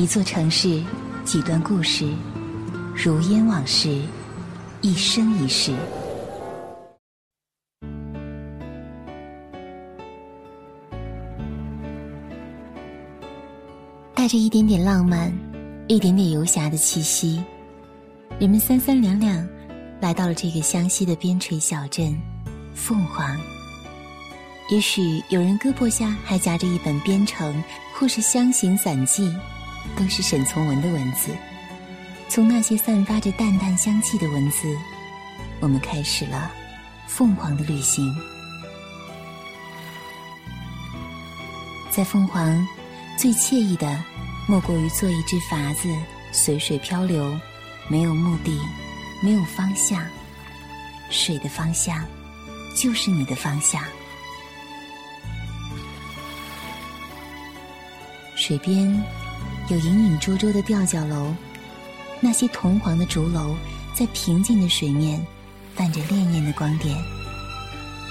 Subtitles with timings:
[0.00, 0.82] 一座城市，
[1.26, 2.10] 几段故事，
[2.96, 4.00] 如烟往事，
[4.80, 5.74] 一生一世。
[14.14, 15.30] 带着一点点浪漫，
[15.86, 17.44] 一点点游侠的气息，
[18.38, 19.46] 人们三三两两
[20.00, 22.18] 来到了这个湘西的边陲小镇
[22.74, 23.38] 凤凰。
[24.70, 27.54] 也许有人胳膊下还夹着一本《边城》
[27.92, 29.28] 或是《湘行散记》，
[29.96, 31.34] 都是沈从文的文字。
[32.28, 34.76] 从那些散发着淡淡香气的文字，
[35.58, 36.50] 我们开始了
[37.08, 38.14] 凤凰的旅行。
[41.90, 42.66] 在凤凰，
[43.18, 44.00] 最惬意的
[44.46, 45.88] 莫过于做一只筏子，
[46.30, 47.36] 随水漂流，
[47.88, 48.56] 没有目的，
[49.20, 50.00] 没有方向，
[51.10, 52.06] 水的方向
[52.76, 53.82] 就是你的方向。
[58.36, 59.04] 水边
[59.70, 61.32] 有隐隐绰绰的吊脚楼，
[62.18, 63.54] 那些铜黄的竹楼
[63.94, 65.24] 在平静的水面
[65.76, 66.98] 泛着潋滟的光点。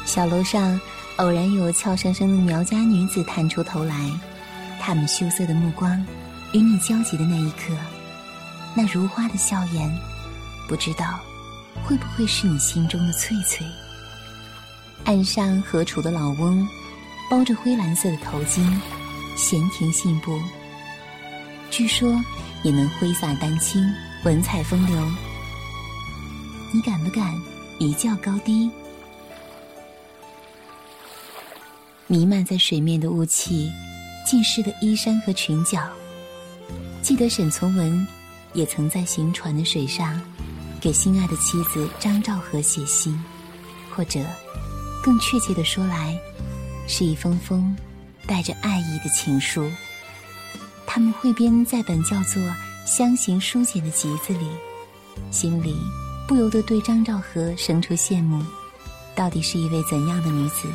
[0.06, 0.80] 小楼上
[1.17, 4.09] 偶然有俏生生的苗家女子探出头来，
[4.80, 6.02] 她们羞涩的目光
[6.53, 7.73] 与你交集的那一刻，
[8.73, 9.94] 那如花的笑颜，
[10.66, 11.19] 不知道
[11.84, 13.67] 会不会是你心中的翠翠。
[15.03, 16.66] 岸上何处的老翁，
[17.30, 18.66] 包着灰蓝色的头巾。
[19.36, 20.38] 闲庭信步，
[21.72, 22.20] 据说
[22.64, 23.81] 也能挥洒丹青，
[24.23, 25.12] 文采风流。
[26.73, 27.34] 你敢不敢
[27.80, 28.70] 一较高低？
[32.08, 33.72] 弥漫在水面的雾气，
[34.25, 35.88] 浸湿的衣衫和裙角。
[37.02, 38.06] 记得沈从文
[38.53, 40.20] 也曾在行船的水上，
[40.81, 43.17] 给心爱的妻子张兆和写信，
[43.92, 44.20] 或者，
[45.03, 46.17] 更确切的说来，
[46.88, 47.75] 是一封封。
[48.28, 49.67] 带着爱意的情书，
[50.92, 52.42] 他们汇编在本叫做
[52.84, 54.48] 《湘行书简》的集子里，
[55.30, 55.76] 心里
[56.28, 58.44] 不由得对张兆和生出羡慕。
[59.13, 60.68] 到底是一位怎样的女子，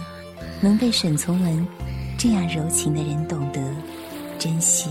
[0.61, 1.67] 能被沈从文
[2.17, 3.61] 这样柔情的人懂得、
[4.39, 4.89] 珍惜？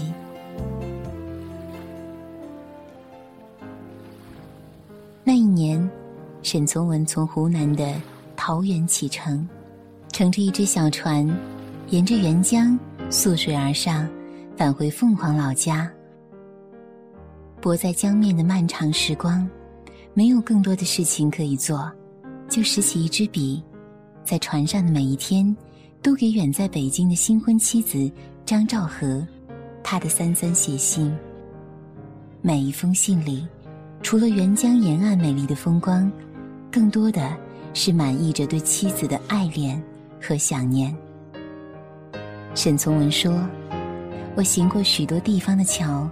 [5.23, 5.89] 那一年，
[6.41, 7.95] 沈从文从湖南的
[8.35, 9.47] 桃源启程，
[10.11, 11.25] 乘着一只小船。
[11.89, 12.77] 沿着沅江
[13.09, 14.07] 溯水而上，
[14.55, 15.91] 返回凤凰老家。
[17.59, 19.47] 泊在江面的漫长时光，
[20.13, 21.91] 没有更多的事情可以做，
[22.49, 23.63] 就拾起一支笔，
[24.23, 25.55] 在船上的每一天，
[26.01, 28.11] 都给远在北京的新婚妻子
[28.45, 29.25] 张兆和，
[29.83, 31.15] 他的三三写信。
[32.41, 33.47] 每一封信里，
[34.01, 36.11] 除了沅江沿岸美丽的风光，
[36.69, 37.35] 更多的
[37.73, 39.81] 是满溢着对妻子的爱恋
[40.21, 40.95] 和想念。
[42.53, 43.33] 沈从文说
[44.35, 46.09] ：“我行过许多地方的桥，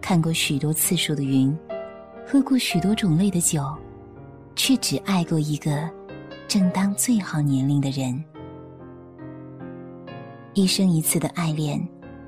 [0.00, 1.56] 看过许多次数的云，
[2.26, 3.64] 喝过许多种类的酒，
[4.56, 5.88] 却只爱过一个
[6.48, 8.24] 正当最好年龄的人。
[10.54, 11.80] 一生一次的爱恋，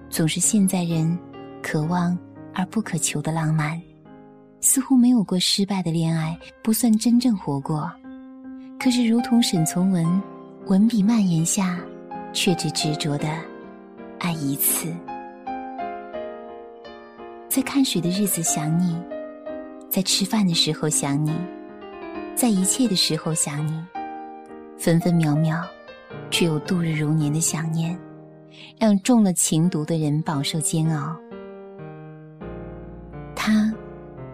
[0.09, 1.19] 总是现在人
[1.61, 2.17] 渴望
[2.55, 3.81] 而不可求的浪漫。
[4.61, 7.91] 似乎没有过失败的恋爱，不算真正活过。
[8.79, 10.23] 可是，如同沈从文，
[10.67, 11.81] 文笔蔓延下，
[12.33, 13.29] 却只执着的。”
[14.21, 14.95] 爱一次，
[17.55, 18.97] 在看水的日子想你，
[19.91, 21.31] 在吃饭的时候想你，
[22.35, 23.79] 在一切的时候想你，
[24.79, 25.63] 分分秒秒，
[26.31, 27.95] 却有度日如年的想念，
[28.81, 31.15] 让中了情毒的人饱受煎熬。
[33.37, 33.71] 他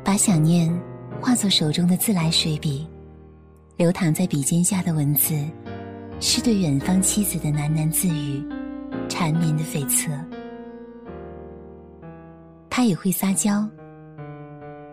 [0.05, 0.73] 把想念
[1.21, 2.87] 化作手中的自来水笔，
[3.77, 5.35] 流淌在笔尖下的文字，
[6.21, 8.41] 是对远方妻子的喃喃自语。
[9.09, 10.09] 缠绵的悱恻，
[12.79, 13.69] 他也会撒娇。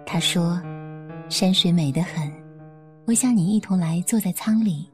[0.08, 0.60] 他说
[1.30, 2.34] ：“山水美得很，
[3.06, 4.90] 我想你一同来坐在舱里，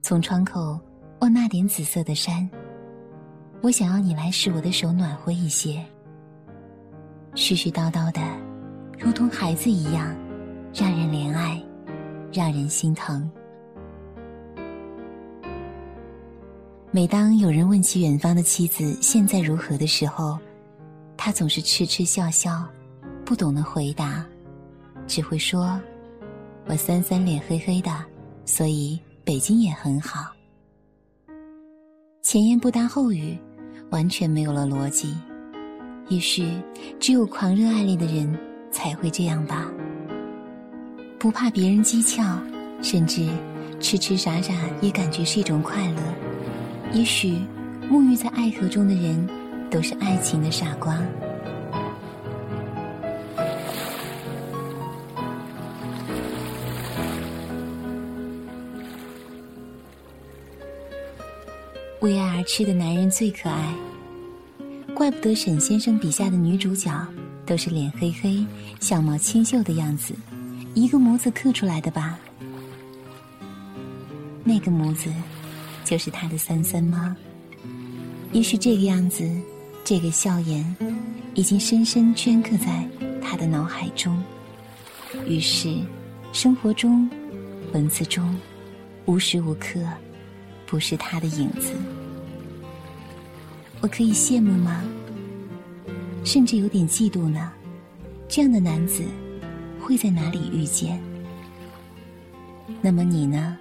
[0.00, 0.78] 从窗口
[1.18, 2.48] 望那点紫色的山。
[3.62, 5.84] 我想要你来使我的手暖和一些。”
[7.34, 8.20] 絮絮叨叨的，
[8.96, 10.16] 如同孩子一样，
[10.72, 11.60] 让人怜爱，
[12.32, 13.28] 让人心疼。
[16.92, 20.38] 每当有人问起远方的妻子现在如何的时候，
[21.22, 22.66] 他总是痴痴笑笑，
[23.26, 24.24] 不懂得回答，
[25.06, 25.78] 只会说
[26.64, 27.90] ：“我三三脸黑黑的，
[28.46, 30.32] 所以北京也很好。”
[32.24, 33.36] 前言不搭后语，
[33.90, 35.14] 完全没有了逻辑。
[36.08, 36.58] 也许
[36.98, 38.34] 只有狂热爱恋的人
[38.70, 39.70] 才会这样吧，
[41.18, 42.40] 不怕别人讥诮，
[42.82, 43.28] 甚至
[43.78, 46.00] 痴痴傻傻也感觉是一种快乐。
[46.94, 47.42] 也许，
[47.90, 49.28] 沐浴在爱河中的人，
[49.70, 51.00] 都是爱情的傻瓜。
[62.00, 63.74] 为爱而痴的男人最可爱
[64.94, 66.90] 怪不得沈先生笔下的女主角
[67.46, 68.44] 都是脸黑黑
[68.80, 70.14] 相貌清秀的样子
[70.74, 72.18] 一个模子刻出来的吧。
[74.42, 75.10] 那个模子
[75.84, 77.16] 就是他的三三吗
[78.32, 79.28] 也许这个样子
[79.84, 80.76] 这个笑颜，
[81.34, 82.86] 已经深深镌刻在
[83.20, 84.22] 他的脑海中。
[85.26, 85.76] 于是，
[86.32, 87.10] 生活中、
[87.72, 88.38] 文字中，
[89.06, 89.80] 无时无刻
[90.66, 91.72] 不是他的影子。
[93.80, 94.84] 我可以羡慕吗？
[96.24, 97.50] 甚至有点嫉妒呢。
[98.28, 99.02] 这样的男子
[99.80, 101.02] 会在哪里遇见？
[102.80, 103.58] 那么你呢？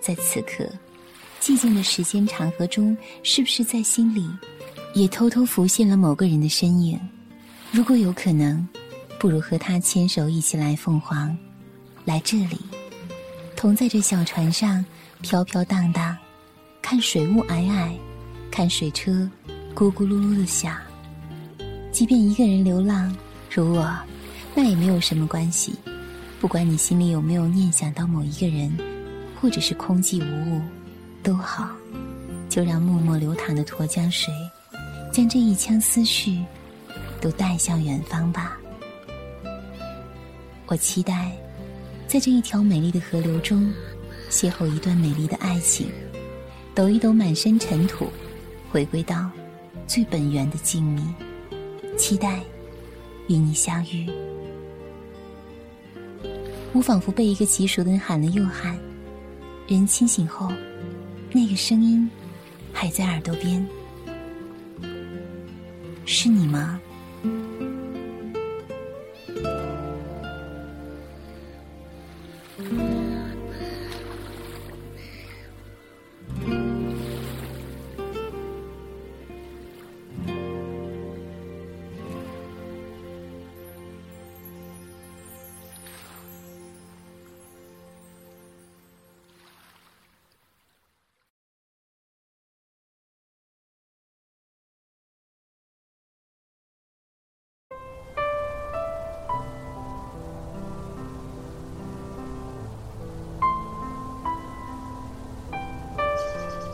[0.00, 0.64] 在此刻
[1.40, 4.26] 寂静的时间长河中，是不是在心里
[4.98, 6.98] 也偷偷浮现了某个人的身影？
[7.70, 8.66] 如果有可能，
[9.16, 11.38] 不如和他牵手一起来凤凰，
[12.04, 12.58] 来这里，
[13.54, 14.84] 同在这小船上
[15.20, 16.16] 飘飘荡荡，
[16.82, 17.92] 看水雾霭霭，
[18.50, 19.30] 看水车。
[19.72, 20.76] 咕咕噜噜的响。
[21.92, 23.16] 即便一个人流浪，
[23.48, 23.96] 如我，
[24.56, 25.76] 那也没有什么关系。
[26.40, 28.76] 不管你心里有没有念想到某一个人，
[29.40, 30.60] 或者是空寂无物，
[31.22, 31.70] 都好。
[32.48, 34.34] 就让默默流淌的沱江水，
[35.12, 36.44] 将这一腔思绪，
[37.20, 38.58] 都带向远方吧。
[40.66, 41.32] 我期待，
[42.06, 43.72] 在这一条美丽的河流中，
[44.30, 45.90] 邂逅一段美丽的爱情，
[46.74, 48.08] 抖一抖满身尘土，
[48.70, 49.30] 回归到。
[49.86, 52.40] 最本源的静谧，期待
[53.26, 54.06] 与你相遇。
[56.74, 58.78] 我仿佛被一个极熟的人喊了又喊，
[59.66, 60.52] 人清醒后，
[61.32, 62.06] 那个声音
[62.70, 63.66] 还在耳朵边，
[66.08, 66.80] 是你吗？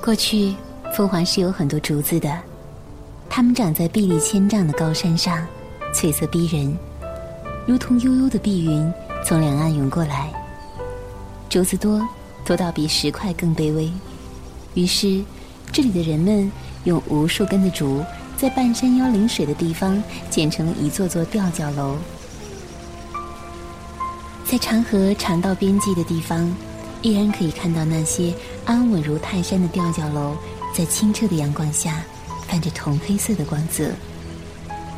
[0.05, 0.55] 过去，
[0.95, 2.39] 凤凰是有很多竹子的，
[3.31, 5.47] 它们长在壁立千丈的高山上，
[5.95, 6.77] 翠色逼人，
[7.67, 8.93] 如同悠悠的碧云
[9.25, 10.31] 从两岸涌过来。
[11.49, 12.07] 竹子多，
[12.45, 13.91] 多到比石块更卑微，
[14.75, 15.25] 于是，
[15.73, 16.53] 这里的人们
[16.85, 18.05] 用无数根的竹，
[18.37, 21.97] 在半山腰临水的地方建成了一座座吊脚楼。
[24.45, 26.55] 在长河长到边际的地方。
[27.07, 28.33] 依然可以看到那些
[28.67, 30.37] 安稳如泰山的吊脚楼，
[30.75, 32.03] 在清澈的阳光下，
[32.49, 33.91] 泛着铜黑色的光泽，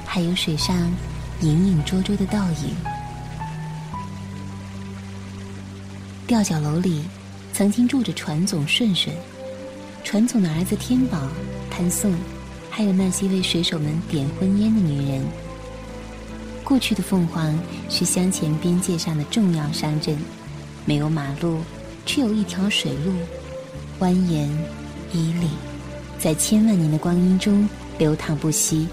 [0.04, 0.76] 还有水上
[1.40, 2.74] 隐隐绰绰的倒影。
[6.28, 7.02] 吊脚楼里，
[7.52, 9.14] 曾经住着船总顺顺，
[10.04, 11.18] 船总的儿子天宝、
[11.68, 12.14] 谭颂，
[12.70, 15.24] 还有那些为水手们点婚烟的女人。
[16.62, 20.16] 过去的凤凰是湘黔边界上的重要商镇，
[20.84, 21.58] 没有马路。
[22.08, 23.12] 却有一条水路，
[24.00, 24.48] 蜿蜒
[25.12, 25.48] 迤逦，
[26.18, 28.86] 在千万年的光阴中流淌不息。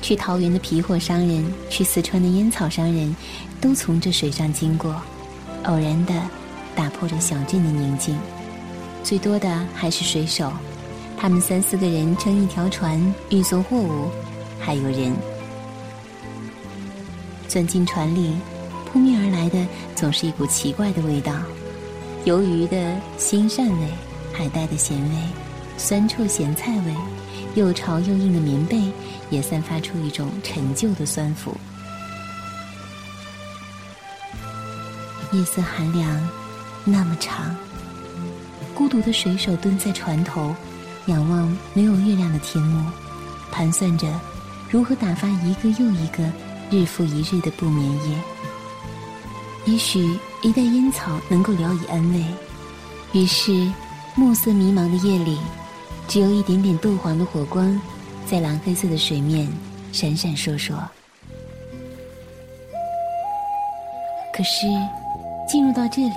[0.00, 3.14] 去桃园的皮货商人，去四川的烟草商人，
[3.60, 5.00] 都从这水上经过，
[5.64, 6.12] 偶然的
[6.74, 8.18] 打破着小镇的宁静。
[9.04, 10.52] 最多的还是水手，
[11.16, 13.00] 他们三四个人撑一条船
[13.30, 14.10] 运送货物，
[14.58, 15.12] 还有人
[17.48, 18.34] 钻进船里，
[18.86, 21.32] 扑面而来的总是一股奇怪的味道。
[22.24, 22.76] 鱿鱼的
[23.18, 23.88] 腥膻味，
[24.32, 25.16] 海带的咸味，
[25.76, 26.94] 酸臭咸菜味，
[27.56, 28.80] 又潮又硬的棉被
[29.28, 31.56] 也散发出一种陈旧的酸腐。
[35.32, 36.28] 夜色寒凉，
[36.84, 37.56] 那么长。
[38.72, 40.54] 孤独的水手蹲在船头，
[41.06, 42.88] 仰望没有月亮的天幕，
[43.50, 44.06] 盘算着
[44.70, 46.22] 如何打发一个又一个
[46.70, 48.16] 日复一日的不眠夜。
[49.64, 50.16] 也许。
[50.42, 52.24] 一袋烟草能够聊以安慰，
[53.12, 53.52] 于是，
[54.16, 55.38] 暮色迷茫的夜里，
[56.08, 57.80] 只有一点点豆黄的火光，
[58.26, 59.48] 在蓝黑色的水面
[59.92, 60.74] 闪闪烁烁。
[64.34, 64.66] 可是，
[65.48, 66.16] 进入到这里，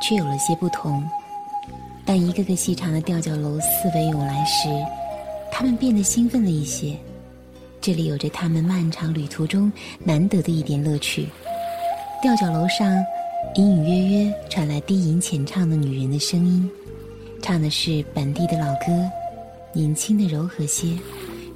[0.00, 1.06] 却有了些不同。
[2.06, 4.70] 当一个个细长的吊脚楼四围涌来时，
[5.52, 6.96] 他们变得兴奋了一些。
[7.82, 9.70] 这里有着他们漫长旅途中
[10.02, 11.28] 难得的一点乐趣。
[12.22, 13.04] 吊脚楼上。
[13.54, 16.68] 隐隐约约传来低吟浅唱的女人的声音，
[17.42, 18.86] 唱的是本地的老歌，
[19.74, 20.96] 年轻的柔和些；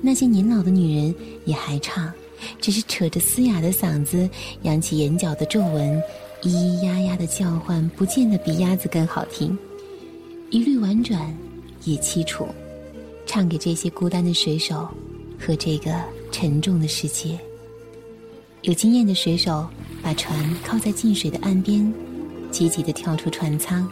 [0.03, 1.15] 那些年老的女人
[1.47, 2.13] 也还唱，
[2.61, 4.29] 只是扯着嘶哑的嗓子，
[4.63, 6.03] 扬起眼角的皱纹，
[6.43, 9.57] 咿咿呀呀的叫唤，不见得比鸭子更好听。
[10.51, 11.35] 一律婉转，
[11.85, 12.47] 也凄楚，
[13.25, 14.87] 唱给这些孤单的水手
[15.41, 15.95] 和这个
[16.31, 17.39] 沉重的世界。
[18.67, 19.65] 有经验的水手
[20.03, 21.93] 把船靠在进水的岸边，
[22.51, 23.89] 积极地跳出船舱，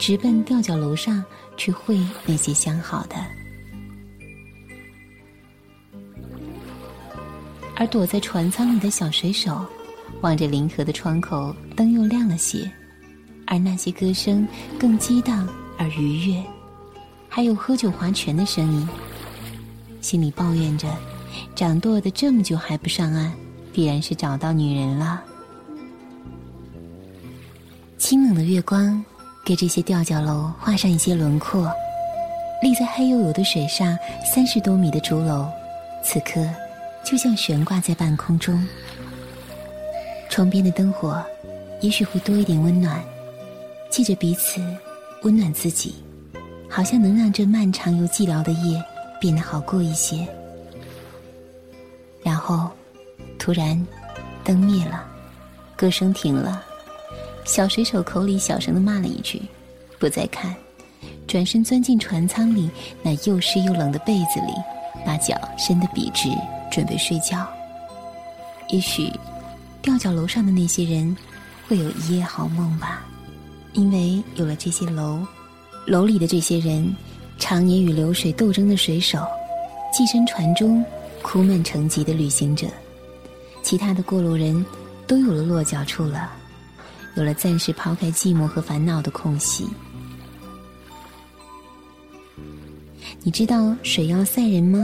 [0.00, 1.24] 直奔吊脚楼上
[1.56, 3.14] 去会那些相好的。
[7.76, 9.64] 而躲在船舱里的小水手，
[10.22, 12.68] 望着临河的窗口，灯又亮了些，
[13.46, 16.42] 而那些歌声更激荡而愉悦，
[17.28, 18.88] 还有喝酒划拳的声音，
[20.00, 20.92] 心里抱怨着：
[21.54, 23.32] 掌舵的这么久还不上岸，
[23.76, 25.22] 必然是找到女人了。
[27.98, 29.04] 清冷的月光
[29.44, 31.70] 给这些吊脚楼画上一些轮廓，
[32.62, 35.46] 立在黑黝黝的水上三十多米的竹楼，
[36.02, 36.42] 此刻。
[37.04, 38.66] 就像悬挂在半空中，
[40.30, 41.22] 窗边的灯火，
[41.82, 43.00] 也许会多一点温暖，
[43.90, 44.58] 记着彼此，
[45.22, 45.96] 温暖自己，
[46.68, 48.82] 好像能让这漫长又寂寥的夜
[49.20, 50.26] 变得好过一些。
[52.24, 52.70] 然后，
[53.46, 53.80] 突然，
[54.42, 55.04] 灯灭了，
[55.76, 56.64] 歌声停了，
[57.44, 59.40] 小水手口里小声的骂了一句，
[60.00, 60.52] 不再看，
[61.28, 62.68] 转身钻进船舱里
[63.04, 64.52] 那又湿又冷的被子里，
[65.04, 66.28] 把脚伸得笔直。
[66.72, 67.46] 准备睡觉。
[68.70, 69.12] 也许，
[69.80, 71.16] 吊脚楼上的那些人
[71.68, 73.04] 会有一夜好梦吧，
[73.74, 75.24] 因为有了这些楼，
[75.86, 76.92] 楼里的这些人，
[77.38, 79.24] 常年与流水斗争的水手，
[79.92, 80.84] 寄身船中
[81.22, 82.66] 苦闷成疾的旅行者，
[83.66, 84.64] 其他的过路人
[85.08, 86.30] 都有了落脚处了，
[87.16, 89.66] 有了暂时抛开寂寞和烦恼的空隙。
[93.24, 94.78] 你知道水妖赛人吗？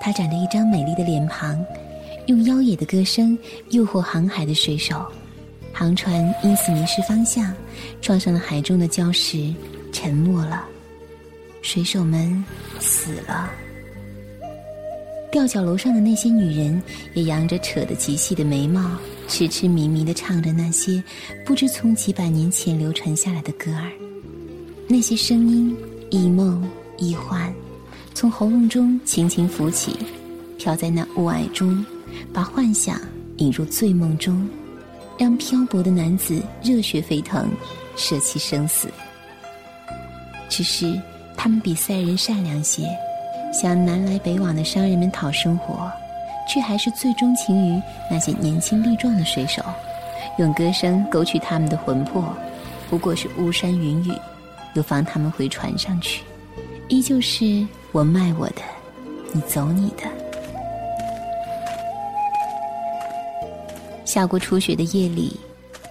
[0.00, 1.62] 他长着一张美丽的脸庞，
[2.28, 3.38] 用妖冶的歌声
[3.72, 5.04] 诱惑航海的水手，
[5.74, 7.52] 航船因此迷失方向，
[8.00, 9.52] 撞上了海中的礁石，
[9.92, 10.64] 沉没了。
[11.60, 12.42] 水手们
[12.80, 13.50] 死了。
[15.30, 16.82] 吊脚楼上的那些女人
[17.12, 18.96] 也扬着扯得极细的眉毛，
[19.28, 21.02] 痴痴迷迷地唱着那些
[21.44, 23.92] 不知从几百年前流传下来的歌儿，
[24.88, 25.76] 那些声音
[26.10, 26.66] 一梦
[26.96, 27.52] 一幻。
[28.14, 29.94] 从喉咙中轻轻浮起，
[30.56, 31.84] 飘在那雾霭中，
[32.32, 32.98] 把幻想
[33.36, 34.48] 引入醉梦中，
[35.18, 37.48] 让漂泊的男子热血沸腾，
[37.96, 38.88] 舍弃生死。
[40.48, 41.00] 只是
[41.36, 42.88] 他们比赛人善良些，
[43.52, 45.90] 向南来北往的商人们讨生活，
[46.48, 49.62] 却还是最钟情于那些年轻力壮的水手，
[50.38, 52.34] 用歌声勾取他们的魂魄。
[52.90, 54.12] 不过是巫山云雨，
[54.74, 56.22] 又放他们回船上去，
[56.88, 57.66] 依旧是。
[57.90, 58.60] 我卖我的，
[59.32, 60.04] 你走你的。
[64.04, 65.40] 下过初雪的夜里，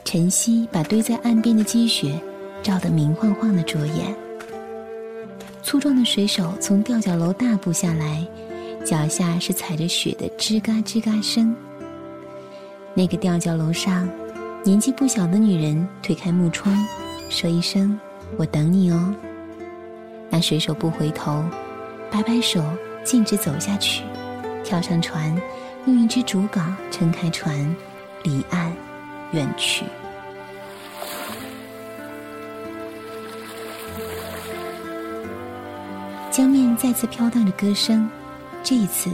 [0.06, 2.14] 晨曦把堆在岸边的积雪
[2.62, 4.27] 照得明晃晃的灼眼。
[5.68, 8.26] 粗壮的水手从吊脚楼大步下来，
[8.86, 11.54] 脚下是踩着雪的吱嘎吱嘎声。
[12.94, 14.08] 那个吊脚楼上，
[14.64, 16.74] 年纪不小的女人推开木窗，
[17.28, 18.00] 说一声
[18.40, 19.14] ：“我等你哦。
[20.32, 21.44] ”那水手不回头。
[22.10, 22.64] 摆摆手，
[23.04, 24.04] 径直走下去，
[24.64, 25.36] 跳上船，
[25.86, 27.76] 用一只竹篙撑开船，
[28.24, 28.72] 离岸
[29.34, 29.84] 远去。
[36.38, 38.08] 江面再次飘荡着歌声，
[38.62, 39.10] 这一次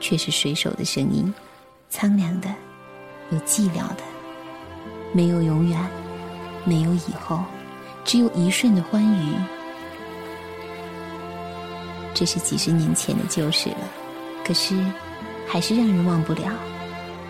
[0.00, 1.30] 却是水手的声音，
[1.90, 2.48] 苍凉的，
[3.30, 4.02] 又寂寥的，
[5.12, 5.78] 没有永远，
[6.64, 7.44] 没有以后，
[8.06, 9.34] 只有一瞬的欢愉。
[12.14, 13.76] 这是几十年前的旧事了，
[14.42, 14.74] 可是，
[15.46, 16.50] 还是让人忘不了。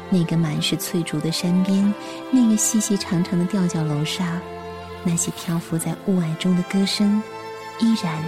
[0.08, 1.92] 那个满是翠竹的山边，
[2.30, 4.40] 那个细细长长的吊脚楼上，
[5.02, 7.20] 那些漂浮在雾霭中的歌声，
[7.80, 8.22] 依然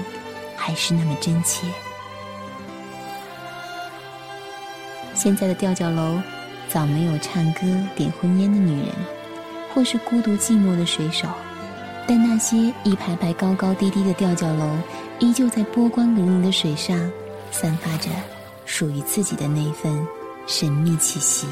[0.56, 1.66] 还是那么真切。
[5.14, 6.20] 现在的吊脚楼，
[6.68, 7.61] 早没有唱歌
[7.94, 8.88] 点婚烟的女人，
[9.73, 11.28] 或是孤独寂寞的水手，
[12.06, 14.76] 但那些一排排高高低低的吊脚楼。
[15.20, 16.99] 依旧在波光粼粼的水上，
[17.52, 18.11] 散发着
[18.66, 20.06] 属于自己的那份
[20.46, 21.46] 神秘气息。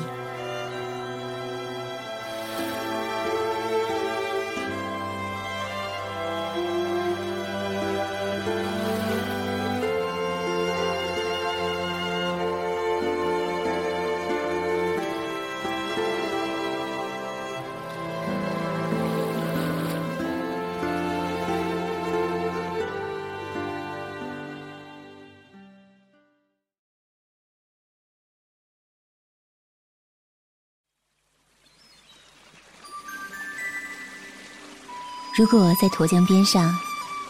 [35.42, 36.72] 如果在沱江边上，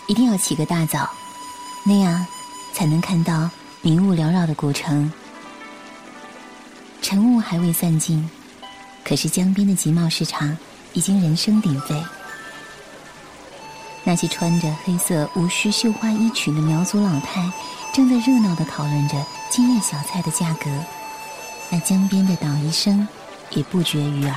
[0.07, 1.09] 一定要起个大早，
[1.83, 2.27] 那样
[2.75, 3.49] 才能看到
[3.81, 5.11] 迷雾缭绕的古城。
[7.01, 8.29] 晨雾还未散尽，
[9.03, 10.55] 可是江边的集贸市场
[10.93, 12.05] 已经人声鼎沸。
[14.05, 17.51] 那些穿着黑色无须绣花衣裙的苗族老太，
[17.95, 19.17] 正在热闹地讨论着
[19.49, 20.71] 今日小菜的价格。
[21.71, 23.09] 那江边的捣衣声
[23.53, 24.37] 也不绝于耳。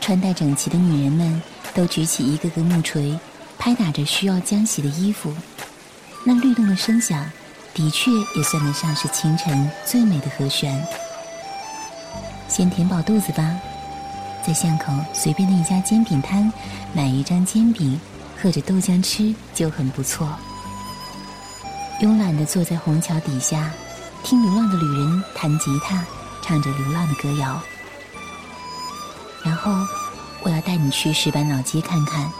[0.00, 1.42] 穿戴整齐的女人们
[1.74, 3.18] 都举起一个个木锤，
[3.58, 5.34] 拍打着需要浆洗的衣服。
[6.24, 7.30] 那律动的声响，
[7.72, 10.84] 的确也算得上是清晨最美的和弦。
[12.48, 13.56] 先填饱肚子吧，
[14.46, 16.52] 在巷口随便的一家煎饼摊，
[16.92, 18.00] 买一张煎饼。
[18.42, 20.26] 喝着豆浆吃就很不错。
[22.00, 23.70] 慵懒地坐在虹桥底下，
[24.24, 26.02] 听流浪的旅人弹吉他，
[26.40, 27.60] 唱着流浪的歌谣。
[29.44, 29.72] 然后，
[30.42, 32.30] 我要带你去石板老街看看。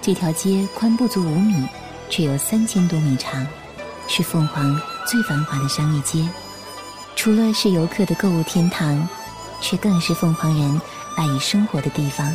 [0.00, 1.66] 这条街宽不足五米，
[2.10, 3.46] 却有三千多米长，
[4.08, 6.28] 是凤凰最繁华的商业街。
[7.14, 9.08] 除了是游客的购物天堂，
[9.60, 10.80] 却更是凤凰人。
[11.14, 12.32] 赖以生活的地方，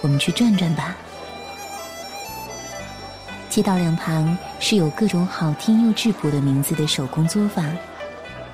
[0.00, 0.94] 我们去转转吧。
[3.50, 7.76] 街道两旁是有各种好听又质朴的名字的手工作坊，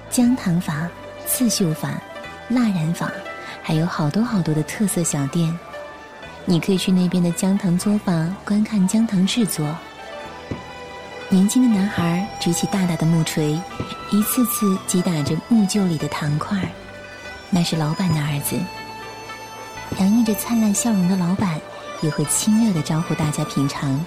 [0.08, 0.88] 姜糖坊、
[1.26, 1.92] 刺绣坊、
[2.50, 3.08] 蜡染坊，
[3.62, 5.56] 还有好多好多的特色小店。
[6.44, 9.72] 你可以去那边的姜糖作坊观看姜糖制作。
[11.28, 13.52] 年轻的男孩举起大大的木锤，
[14.10, 16.58] 一次次击打着木臼里的糖块，
[17.50, 18.56] 那是老板的儿子。
[19.98, 21.60] 洋溢着灿烂笑容的老板，
[22.02, 24.04] 也会亲热的招呼大家品尝。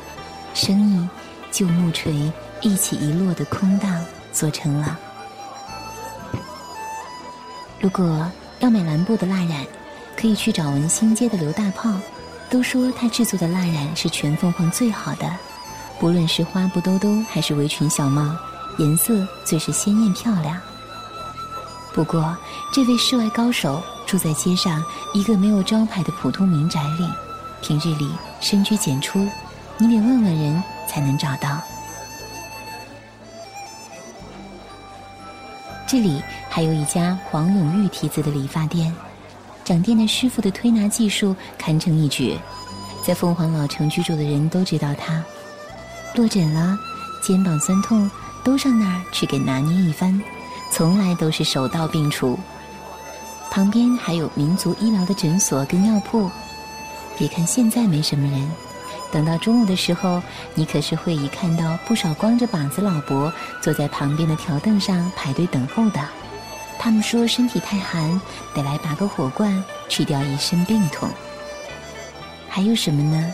[0.53, 1.07] 生意
[1.49, 2.29] 就木锤
[2.61, 4.03] 一起一落的空档
[4.33, 4.99] 做成了。
[7.83, 8.25] 如果
[8.61, 9.67] 要买蓝布的蜡染，
[10.15, 11.91] 可以去找文心街的刘大炮。
[12.49, 15.29] 都说他制作的蜡染是全凤凰最好的，
[15.99, 18.33] 不论是花布兜兜还是围裙小帽，
[18.77, 20.57] 颜色最是鲜艳漂亮。
[21.93, 22.37] 不过，
[22.71, 23.83] 这位世外高手。
[24.05, 27.09] 住在街上一个没有招牌的普通民宅里，
[27.61, 29.27] 平日里深居简出，
[29.77, 31.59] 你得问问人才能找到。
[35.93, 38.91] 这里还有一家黄永玉题字的理发店，
[39.63, 42.35] 掌店的师傅的推拿技术堪称一绝，
[43.05, 45.23] 在凤凰老城居住的人都知道他。
[46.15, 46.75] 落枕了，
[47.21, 48.09] 肩膀酸痛，
[48.43, 50.19] 都上那儿去给拿捏一番，
[50.71, 52.39] 从来都是手到病除。
[53.51, 56.27] 旁边还有民族医疗的诊所跟药铺，
[57.19, 58.51] 别看现在没什么人，
[59.13, 60.19] 等到中午的时候，
[60.55, 66.01] 你可是会一看到不少光着膀子老伯坐在旁边的条凳上排队等候的。
[66.79, 68.19] 他们说身体太寒，
[68.55, 71.07] 得来拔个火罐，去掉一身病痛。
[72.49, 73.31] 还有什么呢？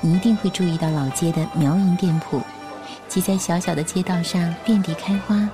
[0.00, 2.42] 你一定会注意到老街的苗银店铺，
[3.06, 5.48] 挤在小小的街道上，遍地开花，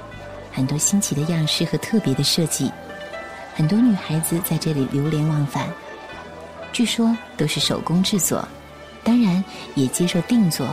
[0.51, 2.73] 很多新奇的样式和特别的设计。
[3.55, 5.69] 很多女孩子在这里流连忘返，
[6.73, 8.49] 据说都是手工制作，
[9.05, 10.67] 当然也接受定做。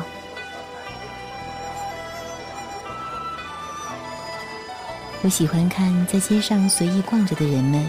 [5.23, 7.85] 我喜欢看在街上随意逛着的人们，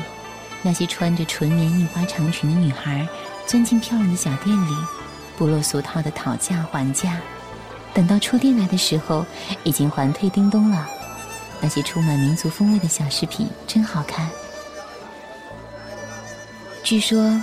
[0.60, 3.08] 那些穿着纯棉印花长裙的女孩，
[3.46, 4.74] 钻进漂亮的小店里，
[5.38, 7.18] 不落俗套的讨价还价。
[7.94, 9.24] 等到出店来的时候，
[9.64, 10.86] 已经还退叮咚了。
[11.60, 14.28] 那些充满民族风味的小饰品真好看。
[16.82, 17.40] 据说，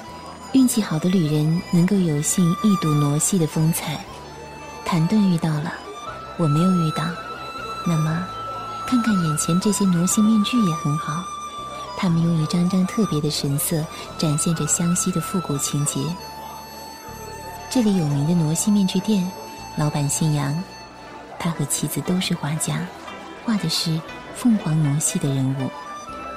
[0.54, 4.04] 运气好的旅人能够有幸一睹傩戏的风采。
[4.84, 5.74] 谭盾遇到了，
[6.38, 7.04] 我没有遇到。
[7.86, 8.28] 那么，
[8.88, 11.24] 看看眼前这些傩戏面具也很好。
[11.96, 13.86] 他们用一张张特别的神色，
[14.18, 16.00] 展现着湘西的复古情节。
[17.70, 19.32] 这里有名的傩戏面具店，
[19.76, 20.64] 老板姓杨，
[21.38, 22.80] 他和妻子都是画家，
[23.46, 24.02] 画的是
[24.36, 25.70] 凤凰傩戏的人物。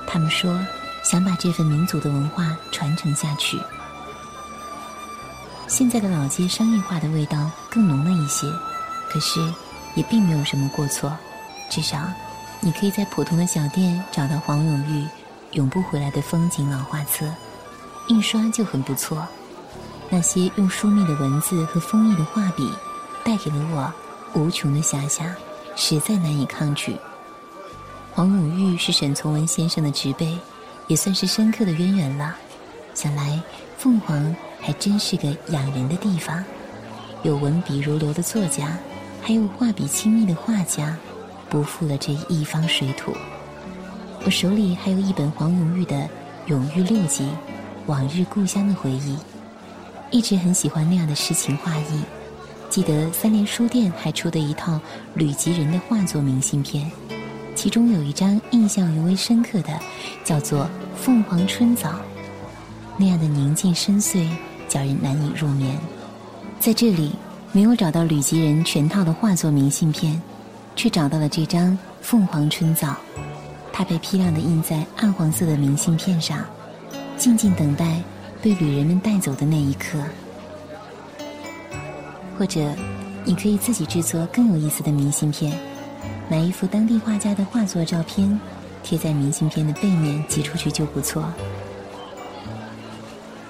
[0.06, 0.54] 他们说。
[1.04, 3.60] 想把这份民族的文化传承下去。
[5.72, 8.46] 现在的老街商业化的味道更浓了一些，
[9.08, 9.40] 可是
[9.94, 11.10] 也并没有什么过错。
[11.70, 11.98] 至少，
[12.60, 15.02] 你可以在普通的小店找到黄永玉
[15.52, 17.24] 《永不回来的风景》老画册，
[18.08, 19.26] 印刷就很不错。
[20.10, 22.70] 那些用疏密的文字和锋利的画笔，
[23.24, 25.26] 带给了我无穷的遐想，
[25.74, 26.98] 实在难以抗拒。
[28.12, 30.36] 黄永玉是沈从文先生的侄辈。
[30.88, 32.36] 也算是深刻的渊源了。
[32.92, 33.40] 想来
[33.78, 36.42] 凤凰还真是个养人的地方，
[37.24, 38.78] 有文笔如流的作家，
[39.20, 40.96] 还有画笔亲密的画家，
[41.50, 43.12] 不负了这一方水土。
[44.24, 45.96] 我手里还有一本黄永玉的
[46.46, 47.24] 《永玉六集》，
[47.86, 49.18] 往日故乡的回忆。
[50.12, 52.02] 一直很喜欢那样的诗情画意。
[52.70, 54.80] 记得三联书店还出的一套
[55.14, 56.90] 吕吉人的画作明信片，
[57.56, 59.78] 其中有一张印象尤为深刻的，
[60.24, 60.64] 叫做
[60.96, 61.88] 《凤凰春早》，
[62.96, 64.28] 那样的宁静深邃，
[64.72, 65.76] 叫人难以入眠。
[66.58, 67.12] 在这里
[67.52, 70.20] 没有找到吕吉人全套的画作明信片，
[70.74, 72.88] 却找到了这张《凤凰春早》，
[73.72, 76.38] 它被批量的印在暗黄色的明信片上，
[77.18, 78.00] 静静等待。
[78.40, 80.00] 被旅人们带走的那一刻，
[82.36, 82.74] 或者，
[83.24, 85.56] 你可以自己制作更有意思的明信片，
[86.28, 88.40] 拿一幅当地画家的画作照片，
[88.82, 91.24] 贴在明信片的背面寄出去就不错。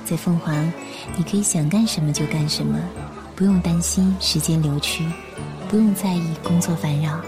[0.04, 0.70] 在凤凰，
[1.16, 2.78] 你可以想干什么就干什么，
[3.34, 5.04] 不用担心时间流去，
[5.68, 7.20] 不用在意工作烦扰，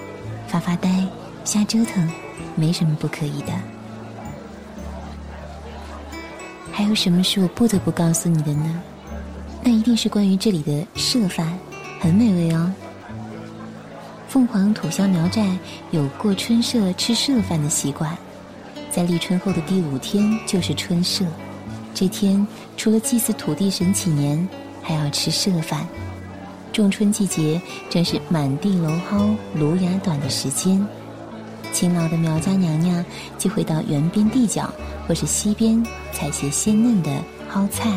[0.47, 1.07] 发发呆，
[1.45, 2.11] 瞎折腾，
[2.55, 3.53] 没什么不可以的。
[6.73, 8.83] 还有什么是我不得不告诉你的呢？
[9.63, 11.57] 那一定是关于这里的社饭，
[12.01, 12.73] 很美味哦。
[14.29, 15.57] 凤凰土乡苗寨
[15.93, 18.17] 有过春社吃社饭的习惯，
[18.91, 21.25] 在立春后的第五天就是春社，
[21.95, 24.47] 这天除了祭祀土地神祈年，
[24.83, 25.87] 还要吃社饭。
[26.73, 30.85] 仲春季节正是满地蒌蒿、芦芽短的时间，
[31.73, 33.05] 勤劳的苗家娘娘
[33.39, 34.69] 就会到园边地角。
[35.07, 37.11] 或是溪边采些鲜嫩的
[37.47, 37.91] 蒿菜，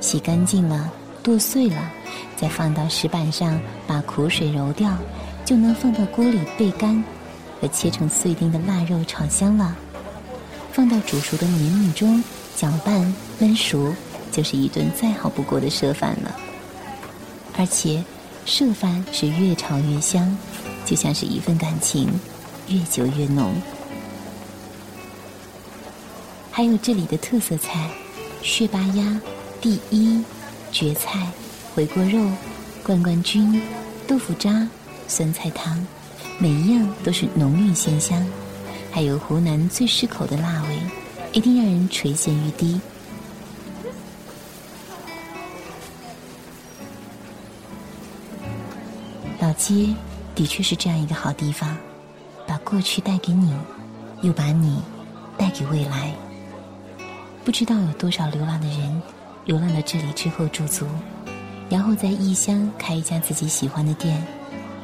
[0.00, 0.90] 洗干净了，
[1.22, 1.76] 剁碎了，
[2.34, 4.90] 再放到石板上，把苦水揉掉，
[5.44, 7.04] 就能放到锅里焙干，
[7.60, 9.76] 和切成碎丁的腊肉炒香了，
[10.72, 12.24] 放到煮熟的黏米中
[12.56, 13.94] 搅拌焖熟，
[14.32, 16.34] 就是一顿再好不过的奢饭了。
[17.58, 18.02] 而且，
[18.46, 20.36] 奢饭是越炒越香，
[20.84, 22.08] 就像是一份感情，
[22.68, 23.54] 越久越浓。
[26.50, 27.90] 还有这里的特色菜：
[28.42, 29.20] 血巴鸭、
[29.60, 30.22] 第一、
[30.72, 31.30] 蕨菜、
[31.74, 32.30] 回锅肉、
[32.82, 33.60] 罐罐菌、
[34.06, 34.66] 豆腐渣、
[35.06, 35.86] 酸菜汤，
[36.38, 38.26] 每一样都是浓郁鲜香。
[38.90, 40.78] 还有湖南最适口的辣味，
[41.32, 42.80] 一定让人垂涎欲滴。
[49.56, 49.94] 街
[50.34, 51.76] 的确是这样一个好地方，
[52.46, 53.54] 把过去带给你，
[54.22, 54.80] 又把你
[55.38, 56.12] 带给未来。
[57.44, 59.02] 不知道有多少流浪的人，
[59.44, 60.86] 流浪到这里之后驻足，
[61.70, 64.22] 然后在异乡开一家自己喜欢的店，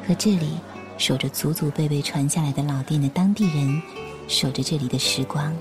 [0.07, 0.57] 和这里
[0.97, 3.81] 守着祖祖辈辈传下来的老店的当地人，
[4.27, 5.53] 守着这里的时光，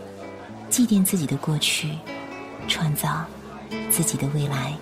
[0.70, 1.90] 祭奠自己的过去，
[2.66, 3.24] 创造
[3.90, 4.72] 自己的未来。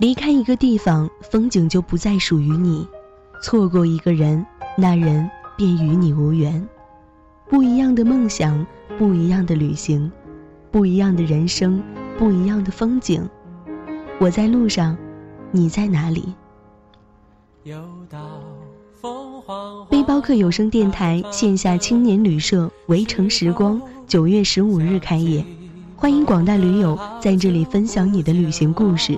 [0.00, 2.84] 离开一个地方，风景就不再属于你；
[3.42, 4.44] 错过一个人，
[4.76, 6.66] 那人便与你无缘。
[7.48, 8.66] 不一样的梦想，
[8.98, 10.10] 不一样的旅行，
[10.72, 11.80] 不一样的人生，
[12.18, 13.28] 不一样的风景。
[14.18, 14.96] 我在路上，
[15.52, 16.34] 你在哪里？
[19.88, 25.44] 背包客有声电台线下青年旅社“围城时光”九月十五日开业，
[25.94, 29.16] 欢迎广大驴友在这里分享你的旅行故事。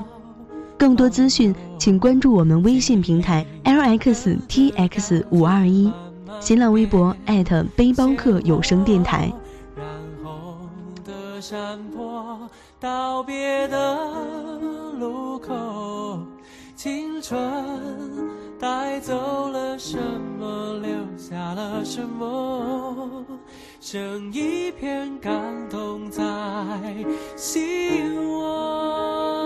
[0.86, 5.92] 更多资讯，请关注我们微信平台 lxtx 五二一，
[6.38, 7.12] 新浪微博
[7.74, 9.32] 背包客有声电台。
[11.40, 12.38] 山坡，
[12.78, 13.98] 道别的
[15.00, 16.20] 路口，
[16.76, 17.36] 青春
[18.60, 19.98] 带走了什
[20.38, 23.24] 么，留下了什么？
[23.80, 25.32] 剩一片感
[25.68, 26.22] 动在
[27.34, 29.45] 心窝。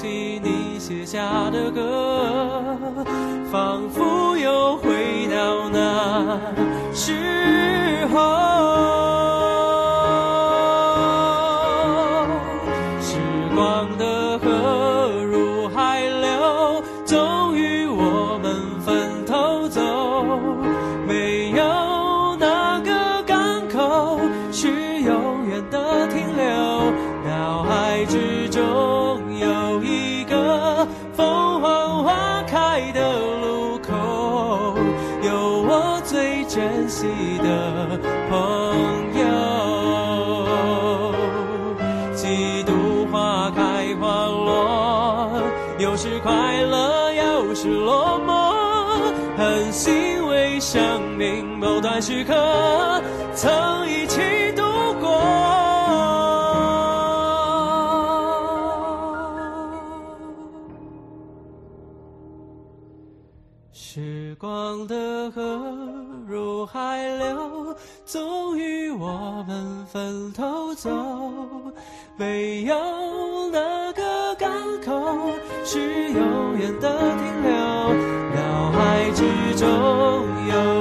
[0.00, 2.22] 起你写下的歌，
[3.50, 6.38] 仿佛又回到那
[6.94, 8.57] 时候。
[52.00, 53.02] 时刻
[53.34, 54.62] 曾一起度
[55.00, 55.18] 过。
[63.72, 65.42] 时光的河
[66.26, 70.88] 入海流，终于我们分头走。
[72.16, 72.76] 没有
[73.50, 74.48] 哪个港
[74.84, 74.92] 口
[75.64, 77.50] 是永远的停留，
[78.36, 79.24] 脑海之
[79.56, 80.77] 中有